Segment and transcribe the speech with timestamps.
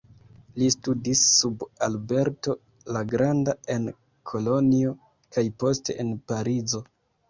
[0.61, 2.57] Li studis sub Alberto
[2.97, 3.89] la Granda en
[4.35, 4.99] Kolonjo
[5.35, 6.89] kaj poste en Parizo.